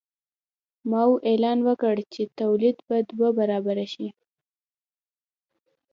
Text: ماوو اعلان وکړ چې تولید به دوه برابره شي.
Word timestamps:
ماوو 0.89 1.21
اعلان 1.29 1.59
وکړ 1.67 1.95
چې 2.13 2.21
تولید 2.39 2.77
به 2.87 2.97
دوه 3.09 3.29
برابره 3.39 3.85
شي. 3.93 4.07